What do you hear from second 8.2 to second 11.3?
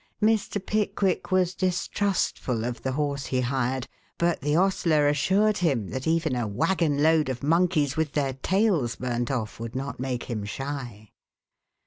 tails burnt off would not make him shy.